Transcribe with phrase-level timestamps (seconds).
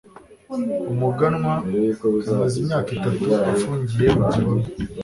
[0.93, 1.53] umuganwa
[2.35, 4.65] amaze imyaka itatu afungiye mu gihome